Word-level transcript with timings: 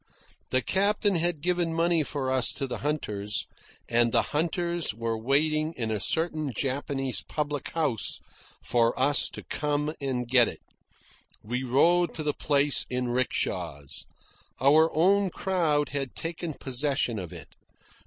The 0.49 0.63
captain 0.63 1.13
had 1.17 1.41
given 1.41 1.75
money 1.75 2.01
for 2.01 2.31
us 2.31 2.51
to 2.53 2.65
the 2.65 2.79
hunters, 2.79 3.45
and 3.87 4.11
the 4.11 4.23
hunters 4.33 4.95
were 4.95 5.15
waiting 5.15 5.75
in 5.77 5.91
a 5.91 5.99
certain 5.99 6.51
Japanese 6.57 7.21
public 7.21 7.69
house 7.73 8.19
for 8.63 8.99
us 8.99 9.29
to 9.29 9.43
come 9.43 9.93
and 10.01 10.27
get 10.27 10.47
it. 10.47 10.61
We 11.43 11.61
rode 11.61 12.15
to 12.15 12.23
the 12.23 12.33
place 12.33 12.83
in 12.89 13.09
rickshaws. 13.09 14.07
Our 14.59 14.91
own 14.95 15.29
crowd 15.29 15.89
had 15.89 16.15
taken 16.15 16.55
possession 16.55 17.19
of 17.19 17.31
it. 17.31 17.49